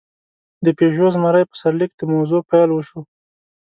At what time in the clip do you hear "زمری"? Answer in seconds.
1.15-1.43